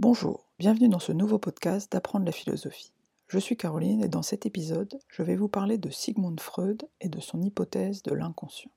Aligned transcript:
Bonjour, 0.00 0.46
bienvenue 0.60 0.88
dans 0.88 1.00
ce 1.00 1.10
nouveau 1.10 1.40
podcast 1.40 1.90
d'apprendre 1.90 2.24
la 2.24 2.30
philosophie. 2.30 2.92
Je 3.26 3.40
suis 3.40 3.56
Caroline 3.56 4.04
et 4.04 4.08
dans 4.08 4.22
cet 4.22 4.46
épisode, 4.46 5.00
je 5.08 5.24
vais 5.24 5.34
vous 5.34 5.48
parler 5.48 5.76
de 5.76 5.90
Sigmund 5.90 6.38
Freud 6.38 6.88
et 7.00 7.08
de 7.08 7.18
son 7.18 7.42
hypothèse 7.42 8.04
de 8.04 8.14
l'inconscient. 8.14 8.70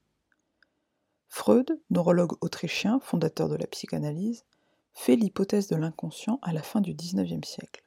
Freud, 1.28 1.80
neurologue 1.92 2.34
autrichien, 2.42 3.00
fondateur 3.02 3.50
de 3.50 3.56
la 3.56 3.68
psychanalyse, 3.68 4.46
fait 4.94 5.16
l'hypothèse 5.16 5.68
de 5.68 5.76
l'inconscient 5.76 6.40
à 6.42 6.54
la 6.54 6.64
fin 6.64 6.82
du 6.82 6.96
XIXe 6.96 7.48
siècle. 7.48 7.84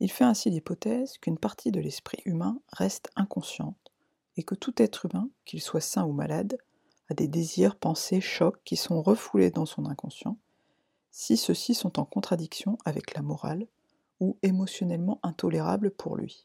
Il 0.00 0.10
fait 0.10 0.24
ainsi 0.24 0.50
l'hypothèse 0.50 1.18
qu'une 1.18 1.38
partie 1.38 1.70
de 1.70 1.78
l'esprit 1.78 2.22
humain 2.24 2.58
reste 2.72 3.10
inconsciente 3.14 3.92
et 4.36 4.42
que 4.42 4.56
tout 4.56 4.74
être 4.82 5.06
humain, 5.06 5.30
qu'il 5.44 5.62
soit 5.62 5.80
sain 5.80 6.04
ou 6.04 6.10
malade, 6.10 6.58
a 7.10 7.14
des 7.14 7.28
désirs, 7.28 7.76
pensées, 7.76 8.20
chocs 8.20 8.60
qui 8.64 8.74
sont 8.74 9.02
refoulés 9.02 9.52
dans 9.52 9.66
son 9.66 9.86
inconscient, 9.86 10.36
si 11.20 11.36
ceux-ci 11.36 11.74
sont 11.74 11.98
en 11.98 12.04
contradiction 12.04 12.78
avec 12.84 13.14
la 13.14 13.22
morale 13.22 13.66
ou 14.20 14.38
émotionnellement 14.42 15.18
intolérables 15.24 15.90
pour 15.90 16.16
lui. 16.16 16.44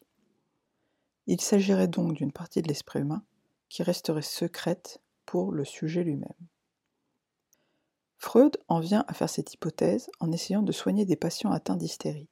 Il 1.28 1.40
s'agirait 1.40 1.86
donc 1.86 2.14
d'une 2.14 2.32
partie 2.32 2.60
de 2.60 2.66
l'esprit 2.66 2.98
humain 2.98 3.22
qui 3.68 3.84
resterait 3.84 4.20
secrète 4.20 5.00
pour 5.26 5.52
le 5.52 5.64
sujet 5.64 6.02
lui-même. 6.02 6.34
Freud 8.18 8.58
en 8.66 8.80
vient 8.80 9.04
à 9.06 9.14
faire 9.14 9.30
cette 9.30 9.54
hypothèse 9.54 10.10
en 10.18 10.32
essayant 10.32 10.62
de 10.62 10.72
soigner 10.72 11.04
des 11.04 11.14
patients 11.14 11.52
atteints 11.52 11.76
d'hystérie. 11.76 12.28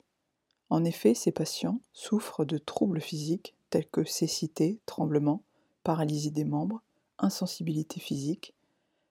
En 0.69 0.85
effet, 0.85 1.15
ces 1.15 1.31
patients 1.31 1.81
souffrent 1.93 2.45
de 2.45 2.59
troubles 2.59 3.01
physiques 3.01 3.55
tels 3.71 3.89
que 3.89 4.03
cécité, 4.03 4.81
tremblement, 4.85 5.45
paralysie 5.85 6.33
des 6.33 6.45
membres, 6.45 6.83
insensibilité 7.19 8.01
physique, 8.01 8.53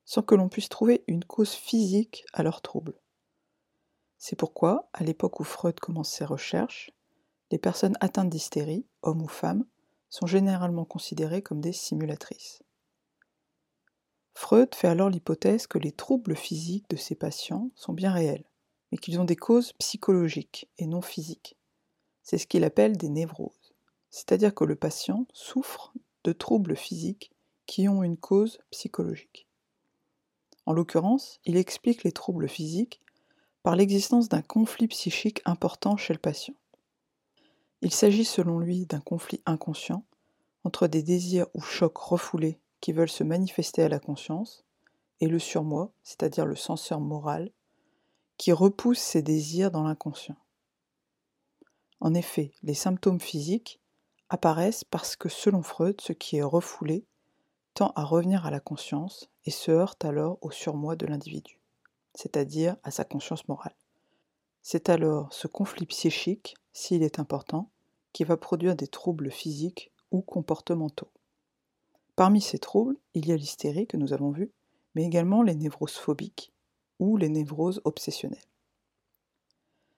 sans 0.04 0.22
que 0.22 0.36
l'on 0.36 0.50
puisse 0.50 0.68
trouver 0.68 1.06
une 1.08 1.24
cause 1.24 1.54
physique 1.54 2.26
à 2.34 2.44
leurs 2.44 2.62
troubles. 2.62 3.01
C'est 4.24 4.36
pourquoi, 4.36 4.88
à 4.94 5.04
l'époque 5.04 5.40
où 5.40 5.44
Freud 5.44 5.80
commence 5.80 6.12
ses 6.12 6.26
recherches, 6.26 6.92
les 7.50 7.58
personnes 7.58 7.98
atteintes 8.02 8.30
d'hystérie, 8.30 8.86
hommes 9.02 9.24
ou 9.24 9.28
femmes, 9.28 9.66
sont 10.10 10.28
généralement 10.28 10.86
considérées 10.86 11.42
comme 11.42 11.60
des 11.60 11.74
simulatrices. 11.74 12.62
Freud 14.36 14.76
fait 14.76 14.88
alors 14.88 15.10
l'hypothèse 15.10 15.66
que 15.66 15.80
les 15.80 15.92
troubles 15.92 16.36
physiques 16.36 16.88
de 16.92 16.98
ces 16.98 17.16
patients 17.16 17.72
sont 17.74 17.94
bien 17.94 18.12
réels, 18.14 18.46
mais 18.92 19.00
qu'ils 19.00 19.20
ont 19.20 19.26
des 19.26 19.36
causes 19.36 19.74
psychologiques 19.74 20.70
et 20.78 20.86
non 20.86 21.02
physiques. 21.02 21.58
C'est 22.22 22.38
ce 22.38 22.46
qu'il 22.46 22.64
appelle 22.64 22.98
des 22.98 23.10
névroses, 23.10 23.74
c'est-à-dire 24.12 24.54
que 24.54 24.66
le 24.66 24.76
patient 24.76 25.26
souffre 25.34 25.94
de 26.26 26.32
troubles 26.32 26.76
physiques 26.76 27.32
qui 27.66 27.90
ont 27.90 28.04
une 28.04 28.18
cause 28.18 28.60
psychologique. 28.70 29.48
En 30.68 30.74
l'occurrence, 30.74 31.40
il 31.44 31.58
explique 31.58 32.04
les 32.04 32.12
troubles 32.12 32.48
physiques 32.48 33.02
par 33.64 33.76
l'existence 33.76 34.30
d'un 34.30 34.42
conflit 34.42 34.88
psychique 34.88 35.42
important 35.46 35.98
chez 35.98 36.14
le 36.14 36.20
patient. 36.20 36.56
Il 37.82 37.92
s'agit 37.92 38.26
selon 38.26 38.60
lui 38.60 38.86
d'un 38.86 39.00
conflit 39.00 39.42
inconscient 39.46 40.04
entre 40.64 40.88
des 40.88 41.04
désirs 41.04 41.48
ou 41.54 41.62
chocs 41.62 41.98
refoulés 41.98 42.60
qui 42.80 42.92
veulent 42.92 43.10
se 43.10 43.24
manifester 43.24 43.84
à 43.84 43.90
la 43.90 44.00
conscience, 44.00 44.66
et 45.20 45.28
le 45.28 45.40
surmoi, 45.40 45.94
c'est-à-dire 46.04 46.48
le 46.48 46.56
censeur 46.56 47.00
moral, 47.00 47.52
qui 48.38 48.52
repousse 48.52 49.00
ces 49.00 49.22
désirs 49.22 49.70
dans 49.70 49.84
l'inconscient. 49.84 50.36
En 52.00 52.16
effet, 52.16 52.54
les 52.64 52.74
symptômes 52.74 53.20
physiques 53.20 53.80
apparaissent 54.30 54.84
parce 54.84 55.16
que 55.16 55.30
selon 55.30 55.62
Freud, 55.62 56.02
ce 56.02 56.14
qui 56.14 56.38
est 56.38 56.44
refoulé 56.44 57.06
tend 57.76 57.94
à 57.96 58.04
revenir 58.04 58.48
à 58.48 58.52
la 58.52 58.60
conscience 58.60 59.30
et 59.46 59.52
se 59.52 59.70
heurte 59.70 60.04
alors 60.04 60.40
au 60.42 60.50
surmoi 60.50 60.96
de 60.96 61.06
l'individu, 61.06 61.61
c'est-à-dire 62.16 62.76
à 62.84 62.92
sa 62.92 63.06
conscience 63.06 63.48
morale. 63.48 63.76
C'est 64.62 64.90
alors 64.90 65.34
ce 65.34 65.48
conflit 65.48 65.86
psychique, 65.86 66.56
s'il 66.74 67.04
est 67.04 67.20
important, 67.20 67.70
qui 68.14 68.24
va 68.24 68.38
produire 68.38 68.76
des 68.76 68.88
troubles 68.88 69.32
physiques 69.32 69.92
ou 70.12 70.22
comportementaux. 70.22 71.10
Parmi 72.16 72.42
ces 72.42 72.60
troubles, 72.60 72.98
il 73.14 73.28
y 73.28 73.32
a 73.32 73.38
l'hystérie 73.38 73.88
que 73.88 73.98
nous 73.98 74.14
avons 74.14 74.32
vu, 74.32 74.52
mais 74.96 75.06
également 75.06 75.42
les 75.42 75.56
névroses 75.56 75.96
phobiques 75.96 76.54
ou 77.00 77.18
les 77.18 77.30
névroses 77.30 77.82
obsessionnelles. 77.86 78.40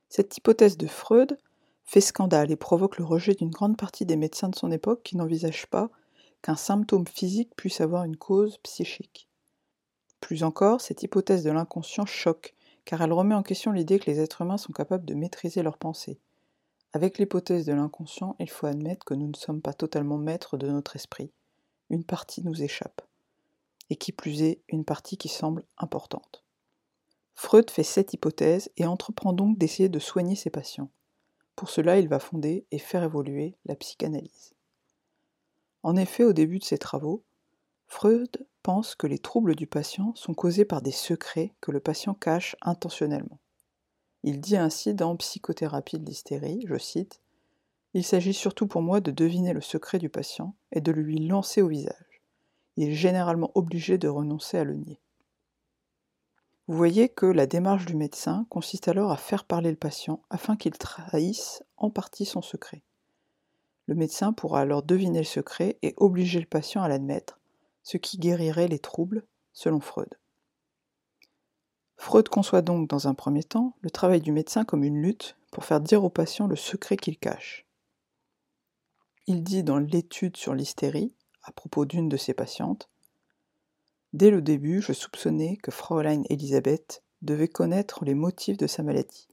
Cette 0.09 0.37
hypothèse 0.37 0.77
de 0.77 0.87
Freud 0.87 1.37
fait 1.83 2.01
scandale 2.01 2.51
et 2.51 2.55
provoque 2.55 2.97
le 2.97 3.03
rejet 3.03 3.33
d'une 3.33 3.49
grande 3.49 3.77
partie 3.77 4.05
des 4.05 4.15
médecins 4.15 4.49
de 4.49 4.55
son 4.55 4.71
époque 4.71 5.03
qui 5.03 5.17
n'envisagent 5.17 5.67
pas 5.67 5.89
qu'un 6.41 6.55
symptôme 6.55 7.07
physique 7.07 7.55
puisse 7.55 7.81
avoir 7.81 8.03
une 8.03 8.17
cause 8.17 8.57
psychique. 8.59 9.27
Plus 10.23 10.45
encore, 10.45 10.79
cette 10.79 11.03
hypothèse 11.03 11.43
de 11.43 11.51
l'inconscient 11.51 12.05
choque, 12.05 12.55
car 12.85 13.01
elle 13.01 13.11
remet 13.11 13.35
en 13.35 13.43
question 13.43 13.73
l'idée 13.73 13.99
que 13.99 14.09
les 14.09 14.21
êtres 14.21 14.39
humains 14.39 14.55
sont 14.55 14.71
capables 14.71 15.03
de 15.03 15.15
maîtriser 15.15 15.61
leurs 15.63 15.77
pensées. 15.77 16.17
Avec 16.93 17.17
l'hypothèse 17.17 17.65
de 17.65 17.73
l'inconscient, 17.73 18.37
il 18.39 18.49
faut 18.49 18.65
admettre 18.65 19.03
que 19.03 19.15
nous 19.15 19.27
ne 19.27 19.35
sommes 19.35 19.61
pas 19.61 19.73
totalement 19.73 20.17
maîtres 20.17 20.55
de 20.55 20.69
notre 20.69 20.95
esprit, 20.95 21.29
une 21.89 22.05
partie 22.05 22.41
nous 22.41 22.63
échappe, 22.63 23.01
et 23.89 23.97
qui 23.97 24.13
plus 24.13 24.43
est, 24.43 24.61
une 24.69 24.85
partie 24.85 25.17
qui 25.17 25.27
semble 25.27 25.65
importante. 25.77 26.45
Freud 27.35 27.69
fait 27.69 27.83
cette 27.83 28.13
hypothèse 28.13 28.71
et 28.77 28.85
entreprend 28.85 29.33
donc 29.33 29.57
d'essayer 29.57 29.89
de 29.89 29.99
soigner 29.99 30.37
ses 30.37 30.49
patients. 30.49 30.89
Pour 31.57 31.69
cela, 31.69 31.99
il 31.99 32.07
va 32.07 32.19
fonder 32.19 32.65
et 32.71 32.79
faire 32.79 33.03
évoluer 33.03 33.57
la 33.65 33.75
psychanalyse. 33.75 34.53
En 35.83 35.97
effet, 35.97 36.23
au 36.23 36.31
début 36.31 36.59
de 36.59 36.63
ses 36.63 36.77
travaux, 36.77 37.25
Freud 37.87 38.47
pense 38.63 38.95
que 38.95 39.07
les 39.07 39.19
troubles 39.19 39.55
du 39.55 39.67
patient 39.67 40.13
sont 40.15 40.33
causés 40.33 40.65
par 40.65 40.81
des 40.81 40.91
secrets 40.91 41.53
que 41.61 41.71
le 41.71 41.81
patient 41.81 42.13
cache 42.13 42.55
intentionnellement. 42.61 43.39
Il 44.23 44.39
dit 44.39 44.55
ainsi 44.55 44.93
dans 44.93 45.15
Psychothérapie 45.17 45.99
de 45.99 46.05
l'hystérie, 46.05 46.63
je 46.67 46.77
cite, 46.77 47.19
il 47.93 48.03
s'agit 48.03 48.33
surtout 48.33 48.65
pour 48.65 48.81
moi 48.81 49.01
de 49.01 49.11
deviner 49.11 49.53
le 49.53 49.61
secret 49.61 49.99
du 49.99 50.09
patient 50.09 50.55
et 50.71 50.81
de 50.81 50.91
le 50.91 51.01
lui 51.01 51.27
lancer 51.27 51.61
au 51.61 51.67
visage. 51.67 52.21
Il 52.77 52.89
est 52.89 52.95
généralement 52.95 53.51
obligé 53.53 53.97
de 53.97 54.07
renoncer 54.07 54.57
à 54.57 54.63
le 54.63 54.75
nier. 54.75 54.99
Vous 56.67 56.77
voyez 56.77 57.09
que 57.09 57.25
la 57.25 57.45
démarche 57.45 57.85
du 57.85 57.95
médecin 57.95 58.47
consiste 58.49 58.87
alors 58.87 59.11
à 59.11 59.17
faire 59.17 59.43
parler 59.43 59.69
le 59.69 59.75
patient 59.75 60.21
afin 60.29 60.55
qu'il 60.55 60.77
trahisse 60.77 61.61
en 61.77 61.89
partie 61.89 62.25
son 62.25 62.41
secret. 62.41 62.81
Le 63.85 63.95
médecin 63.95 64.31
pourra 64.31 64.61
alors 64.61 64.81
deviner 64.81 65.19
le 65.19 65.25
secret 65.25 65.77
et 65.81 65.93
obliger 65.97 66.39
le 66.39 66.45
patient 66.45 66.81
à 66.81 66.87
l'admettre, 66.87 67.41
ce 67.83 67.97
qui 67.97 68.17
guérirait 68.17 68.67
les 68.67 68.79
troubles, 68.79 69.25
selon 69.51 69.79
Freud. 69.79 70.17
Freud 71.97 72.27
conçoit 72.27 72.61
donc 72.61 72.89
dans 72.89 73.07
un 73.07 73.13
premier 73.13 73.43
temps 73.43 73.75
le 73.81 73.91
travail 73.91 74.21
du 74.21 74.31
médecin 74.31 74.65
comme 74.65 74.83
une 74.83 75.01
lutte 75.01 75.37
pour 75.51 75.63
faire 75.63 75.79
dire 75.79 76.03
au 76.03 76.09
patient 76.09 76.47
le 76.47 76.55
secret 76.55 76.97
qu'il 76.97 77.17
cache. 77.17 77.67
Il 79.27 79.43
dit 79.43 79.63
dans 79.63 79.77
l'étude 79.77 80.35
sur 80.35 80.53
l'hystérie, 80.53 81.15
à 81.43 81.51
propos 81.51 81.85
d'une 81.85 82.09
de 82.09 82.17
ses 82.17 82.33
patientes, 82.33 82.89
Dès 84.13 84.29
le 84.29 84.43
début, 84.43 84.79
je 84.79 84.93
soupçonnais 84.93 85.57
que 85.57 85.71
Fraulein 85.71 86.21
Elisabeth 86.29 87.03
devait 87.23 87.47
connaître 87.47 88.05
les 88.05 88.13
motifs 88.13 88.57
de 88.57 88.67
sa 88.67 88.83
maladie, 88.83 89.27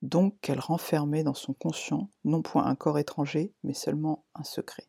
donc 0.00 0.40
qu'elle 0.40 0.58
renfermait 0.58 1.22
dans 1.22 1.34
son 1.34 1.52
conscient 1.52 2.08
non 2.24 2.40
point 2.40 2.64
un 2.64 2.76
corps 2.76 2.98
étranger, 2.98 3.52
mais 3.62 3.74
seulement 3.74 4.24
un 4.34 4.42
secret. 4.42 4.88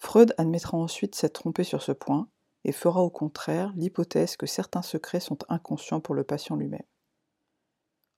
Freud 0.00 0.34
admettra 0.38 0.78
ensuite 0.78 1.14
s'être 1.14 1.40
trompé 1.40 1.62
sur 1.62 1.82
ce 1.82 1.92
point 1.92 2.26
et 2.64 2.72
fera 2.72 3.02
au 3.02 3.10
contraire 3.10 3.72
l'hypothèse 3.76 4.36
que 4.36 4.46
certains 4.46 4.82
secrets 4.82 5.20
sont 5.20 5.38
inconscients 5.50 6.00
pour 6.00 6.14
le 6.14 6.24
patient 6.24 6.56
lui-même. 6.56 6.82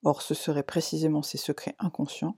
Or, 0.04 0.22
ce 0.22 0.32
seraient 0.32 0.62
précisément 0.62 1.22
ces 1.22 1.38
secrets 1.38 1.74
inconscients 1.80 2.36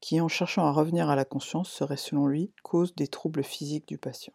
qui, 0.00 0.20
en 0.20 0.28
cherchant 0.28 0.66
à 0.66 0.72
revenir 0.72 1.08
à 1.08 1.16
la 1.16 1.24
conscience, 1.24 1.70
serait 1.70 1.96
selon 1.96 2.26
lui 2.26 2.52
cause 2.64 2.94
des 2.96 3.06
troubles 3.06 3.44
physiques 3.44 3.86
du 3.86 3.96
patient. 3.96 4.34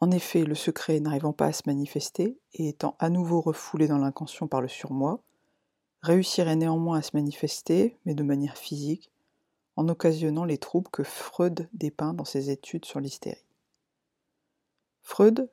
En 0.00 0.10
effet, 0.10 0.44
le 0.44 0.56
secret 0.56 0.98
n'arrivant 0.98 1.32
pas 1.32 1.46
à 1.46 1.52
se 1.52 1.62
manifester 1.66 2.36
et 2.54 2.68
étant 2.68 2.96
à 2.98 3.08
nouveau 3.08 3.40
refoulé 3.40 3.86
dans 3.86 3.98
l'inconscient 3.98 4.48
par 4.48 4.60
le 4.60 4.68
surmoi, 4.68 5.22
réussirait 6.02 6.56
néanmoins 6.56 6.98
à 6.98 7.02
se 7.02 7.12
manifester, 7.14 7.96
mais 8.04 8.14
de 8.14 8.24
manière 8.24 8.58
physique, 8.58 9.11
en 9.76 9.88
occasionnant 9.88 10.44
les 10.44 10.58
troubles 10.58 10.90
que 10.90 11.02
Freud 11.02 11.68
dépeint 11.72 12.14
dans 12.14 12.24
ses 12.24 12.50
études 12.50 12.84
sur 12.84 13.00
l'hystérie. 13.00 13.46
Freud 15.02 15.50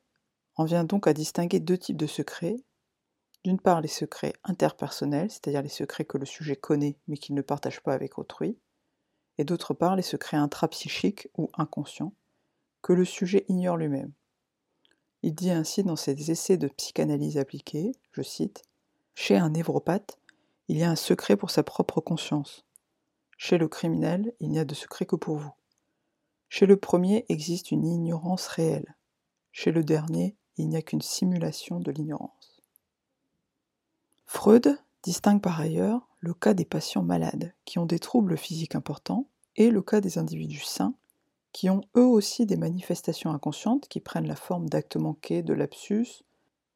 en 0.56 0.66
vient 0.66 0.84
donc 0.84 1.08
à 1.08 1.14
distinguer 1.14 1.60
deux 1.60 1.78
types 1.78 1.98
de 1.98 2.08
secrets. 2.08 2.58
D'une 3.44 3.60
part, 3.60 3.82
les 3.82 3.88
secrets 3.88 4.34
interpersonnels, 4.44 5.32
c'est-à-dire 5.32 5.62
les 5.62 5.70
secrets 5.70 6.06
que 6.06 6.18
le 6.18 6.26
sujet 6.26 6.56
connaît 6.56 6.98
mais 7.08 7.18
qu'il 7.18 7.36
ne 7.36 7.42
partage 7.42 7.82
pas 7.82 7.94
avec 7.94 8.20
autrui, 8.20 8.58
et 9.38 9.46
d'autre 9.46 9.74
part 9.74 9.96
les 9.96 10.02
secrets 10.02 10.38
intrapsychiques 10.38 11.30
ou 11.38 11.50
inconscients, 11.58 12.14
que 12.82 12.94
le 12.94 13.06
sujet 13.06 13.46
ignore 13.48 13.78
lui-même. 13.78 14.12
Il 15.24 15.34
dit 15.34 15.52
ainsi 15.52 15.84
dans 15.84 15.96
ses 15.96 16.32
essais 16.32 16.58
de 16.58 16.68
psychanalyse 16.68 17.38
appliquée, 17.38 17.94
je 18.12 18.22
cite, 18.22 18.64
Chez 19.16 19.38
un 19.38 19.50
névropathe, 19.50 20.20
il 20.68 20.78
y 20.78 20.84
a 20.84 20.90
un 20.90 20.96
secret 20.96 21.36
pour 21.36 21.52
sa 21.52 21.64
propre 21.64 22.00
conscience. 22.00 22.66
Chez 23.42 23.58
le 23.58 23.70
criminel, 23.70 24.34
il 24.42 24.50
n'y 24.50 24.60
a 24.60 24.66
de 24.66 24.76
secret 24.76 25.06
que 25.06 25.16
pour 25.16 25.38
vous. 25.38 25.54
Chez 26.50 26.66
le 26.66 26.76
premier 26.76 27.26
existe 27.30 27.72
une 27.72 27.88
ignorance 27.88 28.48
réelle. 28.48 28.98
Chez 29.54 29.72
le 29.72 29.82
dernier, 29.82 30.36
il 30.58 30.68
n'y 30.68 30.76
a 30.76 30.82
qu'une 30.82 31.02
simulation 31.02 31.80
de 31.80 31.90
l'ignorance. 31.90 32.62
Freud 34.26 34.78
distingue 35.04 35.42
par 35.42 35.58
ailleurs 35.58 36.06
le 36.20 36.34
cas 36.34 36.54
des 36.54 36.66
patients 36.66 37.02
malades 37.02 37.56
qui 37.64 37.80
ont 37.80 37.86
des 37.86 38.00
troubles 38.00 38.38
physiques 38.38 38.76
importants 38.76 39.30
et 39.56 39.72
le 39.72 39.82
cas 39.82 40.02
des 40.02 40.18
individus 40.18 40.66
sains 40.66 40.94
qui 41.54 41.70
ont 41.70 41.82
eux 41.96 42.06
aussi 42.06 42.46
des 42.46 42.58
manifestations 42.58 43.32
inconscientes 43.32 43.88
qui 43.88 44.02
prennent 44.02 44.28
la 44.28 44.36
forme 44.36 44.68
d'actes 44.68 44.98
manqués, 44.98 45.44
de 45.44 45.54
lapsus 45.54 46.26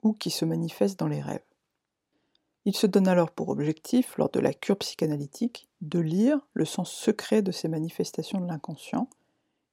ou 0.01 0.13
qui 0.13 0.29
se 0.29 0.45
manifestent 0.45 0.97
dans 0.97 1.09
les 1.09 1.21
rêves. 1.21 1.43
Il 2.65 2.75
se 2.75 2.87
donne 2.87 3.07
alors 3.07 3.31
pour 3.31 3.49
objectif, 3.49 4.17
lors 4.17 4.29
de 4.29 4.39
la 4.39 4.53
cure 4.53 4.77
psychanalytique, 4.77 5.67
de 5.81 5.99
lire 5.99 6.39
le 6.53 6.65
sens 6.65 6.91
secret 6.91 7.41
de 7.41 7.51
ces 7.51 7.67
manifestations 7.67 8.39
de 8.39 8.47
l'inconscient, 8.47 9.09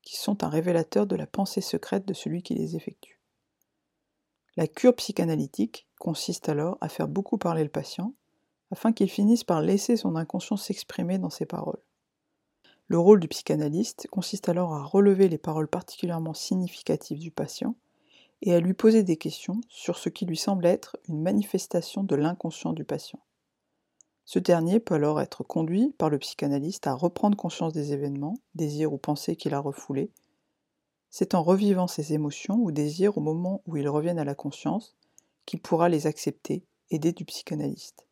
qui 0.03 0.17
sont 0.17 0.43
un 0.43 0.49
révélateur 0.49 1.07
de 1.07 1.15
la 1.17 1.27
pensée 1.27 1.61
secrète 1.61 2.07
de 2.07 2.15
celui 2.15 2.43
qui 2.43 2.55
les 2.55 2.75
effectue. 2.75 3.21
La 4.57 4.67
cure 4.67 4.97
psychanalytique 4.97 5.87
consiste 6.01 6.49
alors 6.49 6.79
à 6.81 6.89
faire 6.89 7.07
beaucoup 7.07 7.39
parler 7.39 7.63
le 7.63 7.71
patient, 7.71 8.15
afin 8.73 8.93
qu'il 8.93 9.11
finisse 9.11 9.45
par 9.45 9.63
laisser 9.63 9.97
son 9.97 10.17
inconscient 10.17 10.57
s'exprimer 10.57 11.19
dans 11.19 11.31
ses 11.31 11.47
paroles. 11.47 11.83
Le 12.89 12.99
rôle 12.99 13.21
du 13.21 13.29
psychanalyste 13.29 14.09
consiste 14.11 14.49
alors 14.49 14.75
à 14.75 14.83
relever 14.83 15.29
les 15.29 15.39
paroles 15.39 15.69
particulièrement 15.69 16.35
significatives 16.35 17.21
du 17.21 17.31
patient 17.31 17.77
et 18.43 18.55
à 18.55 18.61
lui 18.61 18.75
poser 18.75 19.03
des 19.03 19.17
questions 19.17 19.61
sur 19.69 19.99
ce 19.99 20.09
qui 20.09 20.25
lui 20.25 20.37
semble 20.37 20.67
être 20.67 20.97
une 21.09 21.21
manifestation 21.21 22.03
de 22.03 22.17
l'inconscient 22.17 22.73
du 22.73 22.85
patient. 22.85 23.21
Ce 24.25 24.39
dernier 24.39 24.81
peut 24.81 24.95
alors 24.95 25.21
être 25.21 25.43
conduit 25.43 25.93
par 25.99 26.09
le 26.09 26.19
psychanalyste 26.19 26.87
à 26.87 26.95
reprendre 26.95 27.37
conscience 27.37 27.73
des 27.73 27.93
événements, 27.93 28.39
désirs 28.55 28.93
ou 28.93 28.99
pensées 28.99 29.37
qu'il 29.37 29.55
a 29.55 29.59
refoulés. 29.59 30.13
C'est 31.11 31.35
en 31.35 31.43
revivant 31.43 31.89
ces 31.89 32.13
émotions 32.13 32.55
ou 32.57 32.71
désirs 32.71 33.19
au 33.19 33.21
moment 33.21 33.63
où 33.67 33.77
ils 33.77 33.89
reviennent 33.89 34.21
à 34.21 34.25
la 34.25 34.37
conscience 34.37 34.95
qu'il 35.47 35.61
pourra 35.61 35.89
les 35.89 36.07
accepter, 36.07 36.65
aidé 36.91 37.13
du 37.13 37.25
psychanalyste. 37.25 38.07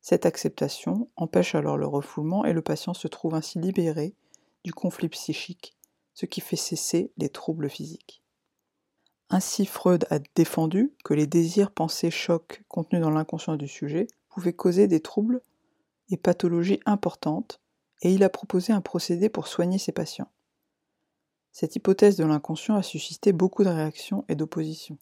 Cette 0.00 0.24
acceptation 0.24 1.10
empêche 1.16 1.54
alors 1.54 1.76
le 1.76 1.86
refoulement 1.86 2.46
et 2.46 2.54
le 2.54 2.62
patient 2.62 2.94
se 2.94 3.06
trouve 3.06 3.34
ainsi 3.34 3.58
libéré 3.58 4.14
du 4.64 4.72
conflit 4.72 5.10
psychique, 5.10 5.76
ce 6.14 6.24
qui 6.24 6.40
fait 6.40 6.56
cesser 6.56 7.12
les 7.18 7.28
troubles 7.28 7.68
physiques. 7.68 8.22
Ainsi, 9.32 9.64
Freud 9.64 10.06
a 10.10 10.18
défendu 10.34 10.92
que 11.04 11.14
les 11.14 11.28
désirs, 11.28 11.70
pensés, 11.70 12.10
chocs 12.10 12.64
contenus 12.68 13.00
dans 13.00 13.10
l'inconscient 13.10 13.54
du 13.54 13.68
sujet 13.68 14.08
pouvaient 14.28 14.52
causer 14.52 14.88
des 14.88 15.00
troubles 15.00 15.40
et 16.10 16.16
pathologies 16.16 16.80
importantes, 16.84 17.60
et 18.02 18.12
il 18.12 18.24
a 18.24 18.28
proposé 18.28 18.72
un 18.72 18.80
procédé 18.80 19.28
pour 19.28 19.46
soigner 19.46 19.78
ses 19.78 19.92
patients. 19.92 20.32
Cette 21.52 21.76
hypothèse 21.76 22.16
de 22.16 22.24
l'inconscient 22.24 22.74
a 22.74 22.82
suscité 22.82 23.32
beaucoup 23.32 23.62
de 23.62 23.68
réactions 23.68 24.24
et 24.28 24.34
d'oppositions, 24.34 24.98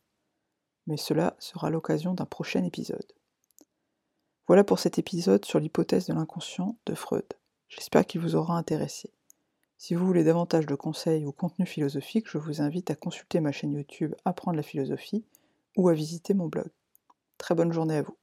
mais 0.87 0.99
cela 0.99 1.35
sera 1.39 1.71
l'occasion 1.71 2.13
d'un 2.13 2.27
prochain 2.27 2.65
épisode. 2.65 3.13
Voilà 4.47 4.63
pour 4.63 4.79
cet 4.79 4.99
épisode 4.99 5.47
sur 5.47 5.59
l'hypothèse 5.59 6.07
de 6.07 6.13
l'inconscient 6.13 6.77
de 6.85 6.95
Freud. 6.95 7.27
J'espère 7.69 8.07
qu'il 8.07 8.21
vous 8.21 8.35
aura 8.35 8.59
intéressé. 8.59 9.11
Si 9.81 9.95
vous 9.95 10.05
voulez 10.05 10.25
davantage 10.25 10.67
de 10.67 10.75
conseils 10.75 11.25
ou 11.25 11.31
contenus 11.31 11.69
philosophiques, 11.69 12.29
je 12.29 12.37
vous 12.37 12.61
invite 12.61 12.91
à 12.91 12.97
consulter 12.97 13.39
ma 13.39 13.53
chaîne 13.53 13.75
YouTube 13.75 14.13
Apprendre 14.25 14.57
la 14.57 14.65
philosophie 14.65 15.25
ou 15.77 15.89
à 15.89 15.95
visiter 15.95 16.35
mon 16.35 16.49
blog. 16.49 16.67
Très 17.39 17.55
bonne 17.55 17.73
journée 17.73 17.99
à 17.99 18.03
vous. 18.03 18.17